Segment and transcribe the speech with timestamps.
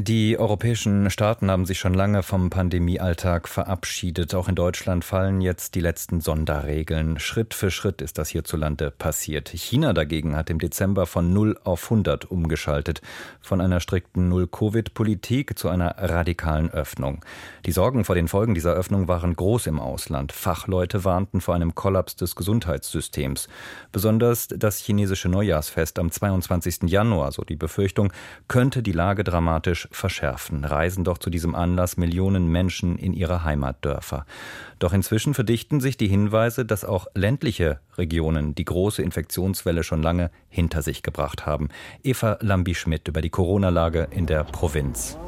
[0.00, 4.32] Die europäischen Staaten haben sich schon lange vom Pandemiealltag verabschiedet.
[4.32, 7.18] Auch in Deutschland fallen jetzt die letzten Sonderregeln.
[7.18, 9.48] Schritt für Schritt ist das hierzulande passiert.
[9.48, 13.02] China dagegen hat im Dezember von 0 auf 100 umgeschaltet.
[13.40, 17.24] Von einer strikten Null-Covid-Politik zu einer radikalen Öffnung.
[17.66, 20.30] Die Sorgen vor den Folgen dieser Öffnung waren groß im Ausland.
[20.30, 23.48] Fachleute warnten vor einem Kollaps des Gesundheitssystems.
[23.90, 26.82] Besonders das chinesische Neujahrsfest am 22.
[26.84, 28.12] Januar, so die Befürchtung,
[28.46, 34.26] könnte die Lage dramatisch verschärfen, reisen doch zu diesem Anlass Millionen Menschen in ihre Heimatdörfer.
[34.78, 40.30] Doch inzwischen verdichten sich die Hinweise, dass auch ländliche Regionen die große Infektionswelle schon lange
[40.48, 41.68] hinter sich gebracht haben.
[42.02, 45.18] Eva Lambi-Schmidt über die Corona-Lage in der Provinz.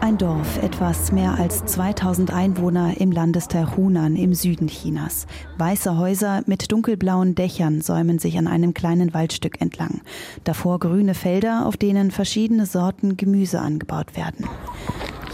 [0.00, 5.26] Ein Dorf, etwas mehr als 2000 Einwohner im Landesteil Hunan im Süden Chinas.
[5.58, 10.00] Weiße Häuser mit dunkelblauen Dächern säumen sich an einem kleinen Waldstück entlang.
[10.44, 14.48] Davor grüne Felder, auf denen verschiedene Sorten Gemüse angebaut werden.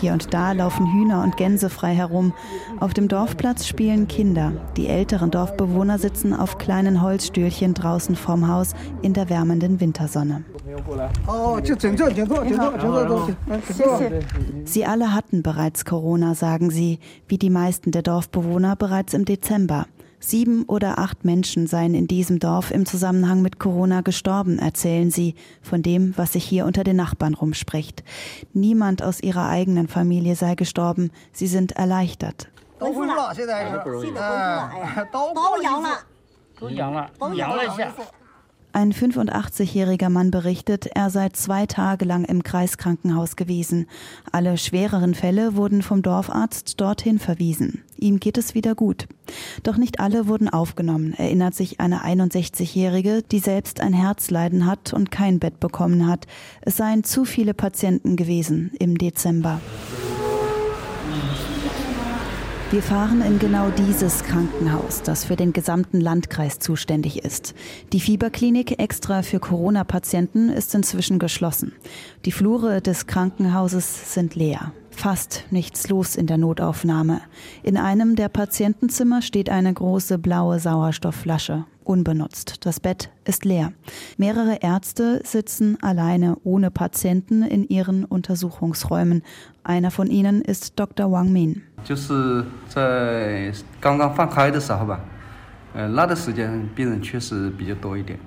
[0.00, 2.32] Hier und da laufen Hühner und Gänse frei herum.
[2.78, 4.52] Auf dem Dorfplatz spielen Kinder.
[4.76, 10.44] Die älteren Dorfbewohner sitzen auf kleinen Holzstühlchen draußen vorm Haus in der wärmenden Wintersonne.
[14.64, 19.86] Sie alle hatten bereits Corona, sagen sie, wie die meisten der Dorfbewohner bereits im Dezember.
[20.20, 25.34] Sieben oder acht Menschen seien in diesem Dorf im Zusammenhang mit Corona gestorben, erzählen sie,
[25.62, 28.02] von dem, was sich hier unter den Nachbarn rumspricht.
[28.52, 32.48] Niemand aus ihrer eigenen Familie sei gestorben, sie sind erleichtert.
[38.72, 43.88] Ein 85-jähriger Mann berichtet, er sei zwei Tage lang im Kreiskrankenhaus gewesen.
[44.30, 47.82] Alle schwereren Fälle wurden vom Dorfarzt dorthin verwiesen.
[47.98, 49.06] Ihm geht es wieder gut.
[49.62, 55.10] Doch nicht alle wurden aufgenommen, erinnert sich eine 61-jährige, die selbst ein Herzleiden hat und
[55.10, 56.26] kein Bett bekommen hat.
[56.60, 59.60] Es seien zu viele Patienten gewesen im Dezember.
[62.70, 67.54] Wir fahren in genau dieses Krankenhaus, das für den gesamten Landkreis zuständig ist.
[67.94, 71.72] Die Fieberklinik extra für Corona-Patienten ist inzwischen geschlossen.
[72.26, 74.72] Die Flure des Krankenhauses sind leer.
[74.91, 77.21] Fast nichts los in der Notaufnahme.
[77.63, 82.65] In einem der Patientenzimmer steht eine große blaue Sauerstoffflasche, unbenutzt.
[82.65, 83.73] Das Bett ist leer.
[84.17, 89.23] Mehrere Ärzte sitzen alleine ohne Patienten in ihren Untersuchungsräumen.
[89.63, 91.11] Einer von ihnen ist Dr.
[91.11, 91.63] Wang Min.
[91.83, 94.99] 就是在刚刚放开的时候吧，
[95.73, 98.23] 呃，那段时间病人确实比较多一点，而且。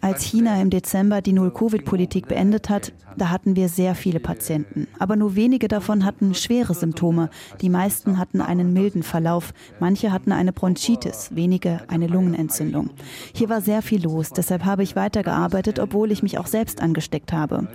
[0.00, 4.88] Als China im Dezember die Null-Covid-Politik beendet hat, da hatten wir sehr viele Patienten.
[4.98, 7.30] Aber nur wenige davon hatten schwere Symptome.
[7.60, 9.54] Die meisten hatten einen milden Verlauf.
[9.78, 12.90] Manche hatten eine Bronchitis, wenige eine Lungenentzündung.
[13.34, 14.30] Hier war sehr viel los.
[14.30, 17.68] Deshalb habe ich weitergearbeitet, obwohl ich mich auch selbst angesteckt habe.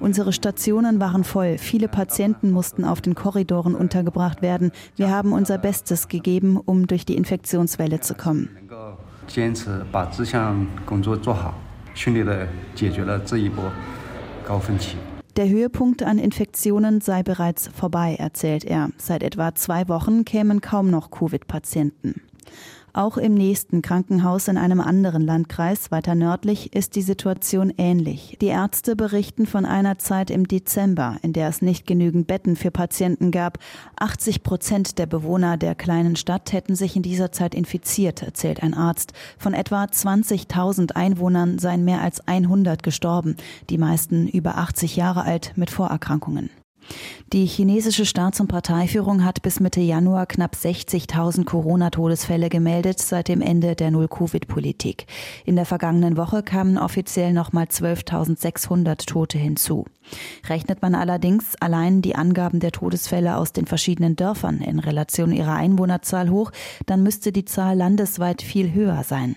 [0.00, 1.58] Unsere Stationen waren voll.
[1.58, 4.70] Viele Patienten mussten auf den Korridoren untergebracht werden.
[4.96, 8.50] Wir haben unser Bestes gegeben, um durch die Infektionswelle zu kommen.
[9.27, 11.53] 坚持把这项工作做好。
[11.93, 13.69] 顺利的解决了这一波
[14.45, 14.95] 高峰期。
[15.35, 18.89] Der Höhepunkt an Infektionen sei bereits vorbei, erzählt er.
[18.97, 22.21] Seit etwa zwei Wochen kämen kaum noch Covid-Patienten.
[22.96, 28.38] Auch im nächsten Krankenhaus in einem anderen Landkreis weiter nördlich ist die Situation ähnlich.
[28.40, 32.70] Die Ärzte berichten von einer Zeit im Dezember, in der es nicht genügend Betten für
[32.70, 33.58] Patienten gab.
[33.96, 38.74] 80 Prozent der Bewohner der kleinen Stadt hätten sich in dieser Zeit infiziert, erzählt ein
[38.74, 39.12] Arzt.
[39.38, 43.36] Von etwa 20.000 Einwohnern seien mehr als 100 gestorben,
[43.70, 46.48] die meisten über 80 Jahre alt mit Vorerkrankungen.
[47.32, 53.40] Die chinesische Staats- und Parteiführung hat bis Mitte Januar knapp 60.000 Corona-Todesfälle gemeldet seit dem
[53.40, 55.06] Ende der Null-Covid-Politik.
[55.44, 59.86] In der vergangenen Woche kamen offiziell nochmal 12.600 Tote hinzu.
[60.48, 65.54] Rechnet man allerdings allein die Angaben der Todesfälle aus den verschiedenen Dörfern in Relation ihrer
[65.54, 66.52] Einwohnerzahl hoch,
[66.86, 69.36] dann müsste die Zahl landesweit viel höher sein.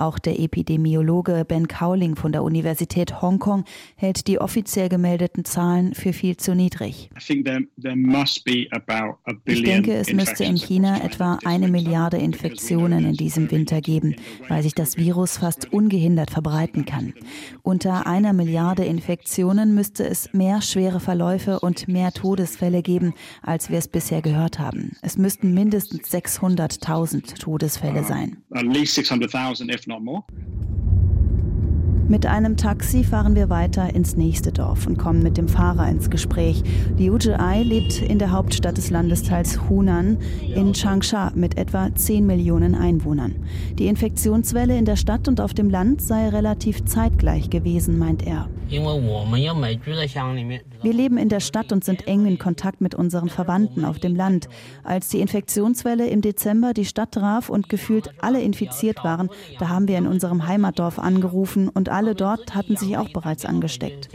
[0.00, 3.64] Auch der Epidemiologe Ben Cowling von der Universität Hongkong
[3.96, 7.10] hält die offiziell gemeldeten Zahlen für viel zu niedrig.
[9.44, 14.16] Ich denke, es müsste in China etwa eine Milliarde Infektionen in diesem Winter geben,
[14.48, 17.12] weil sich das Virus fast ungehindert verbreiten kann.
[17.62, 23.76] Unter einer Milliarde Infektionen müsste es mehr schwere Verläufe und mehr Todesfälle geben, als wir
[23.76, 24.96] es bisher gehört haben.
[25.02, 28.38] Es müssten mindestens 600.000 Todesfälle sein
[29.98, 30.22] more.
[32.10, 36.10] Mit einem Taxi fahren wir weiter ins nächste Dorf und kommen mit dem Fahrer ins
[36.10, 36.64] Gespräch.
[36.98, 40.18] Liu Zhiai lebt in der Hauptstadt des Landesteils Hunan
[40.52, 43.36] in Changsha mit etwa 10 Millionen Einwohnern.
[43.78, 48.48] Die Infektionswelle in der Stadt und auf dem Land sei relativ zeitgleich gewesen, meint er.
[50.82, 54.14] Wir leben in der Stadt und sind eng in Kontakt mit unseren Verwandten auf dem
[54.14, 54.48] Land.
[54.84, 59.28] Als die Infektionswelle im Dezember die Stadt traf und gefühlt alle infiziert waren,
[59.58, 64.08] da haben wir in unserem Heimatdorf angerufen und alle dort hatten sich auch bereits angesteckt.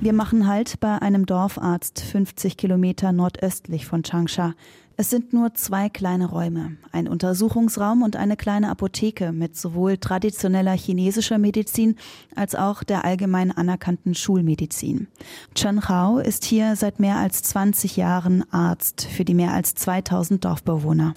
[0.00, 4.54] Wir machen Halt bei einem Dorfarzt 50 Kilometer nordöstlich von Changsha.
[4.96, 10.76] Es sind nur zwei kleine Räume, ein Untersuchungsraum und eine kleine Apotheke mit sowohl traditioneller
[10.76, 11.96] chinesischer Medizin
[12.36, 15.08] als auch der allgemein anerkannten Schulmedizin.
[15.56, 20.44] Chen Hao ist hier seit mehr als 20 Jahren Arzt für die mehr als 2000
[20.44, 21.14] Dorfbewohner.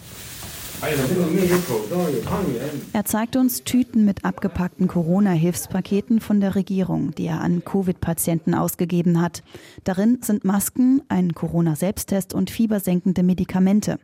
[2.93, 9.19] Er zeigt uns Tüten mit abgepackten Corona-Hilfspaketen von der Regierung, die er an Covid-Patienten ausgegeben
[9.19, 9.41] hat.
[9.85, 13.97] Darin sind Masken, ein Corona-Selbsttest und fiebersenkende Medikamente.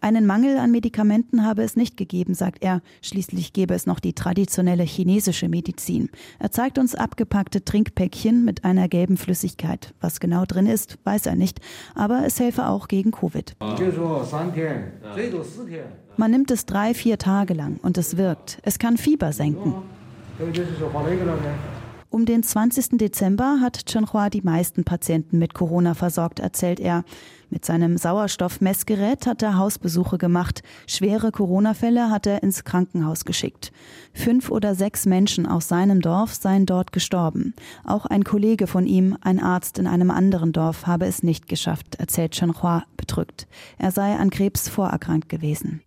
[0.00, 2.82] Einen Mangel an Medikamenten habe es nicht gegeben, sagt er.
[3.02, 6.08] Schließlich gäbe es noch die traditionelle chinesische Medizin.
[6.38, 9.92] Er zeigt uns abgepackte Trinkpäckchen mit einer gelben Flüssigkeit.
[10.00, 11.60] Was genau drin ist, weiß er nicht.
[11.94, 13.56] Aber es helfe auch gegen Covid.
[16.16, 18.58] Man nimmt es drei, vier Tage lang und es wirkt.
[18.62, 19.74] Es kann Fieber senken.
[22.10, 22.98] Um den 20.
[22.98, 27.04] Dezember hat Chenhua die meisten Patienten mit Corona versorgt, erzählt er.
[27.48, 30.62] Mit seinem Sauerstoffmessgerät hat er Hausbesuche gemacht.
[30.86, 33.72] Schwere Corona-Fälle hat er ins Krankenhaus geschickt.
[34.12, 37.54] Fünf oder sechs Menschen aus seinem Dorf seien dort gestorben.
[37.84, 41.94] Auch ein Kollege von ihm, ein Arzt in einem anderen Dorf, habe es nicht geschafft,
[41.94, 43.46] erzählt Chenhua bedrückt.
[43.78, 45.80] Er sei an Krebs vorerkrankt gewesen.